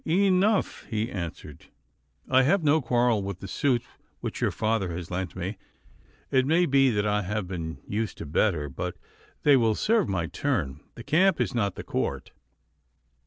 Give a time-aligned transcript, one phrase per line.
[0.03, 1.67] enough!' he answered.
[2.27, 3.83] 'I have no quarrel with the suit
[4.19, 5.59] which your father has lent me.
[6.31, 8.97] It may be that I have been used to better, but
[9.43, 10.79] they will serve my turn.
[10.95, 12.31] The camp is not the court.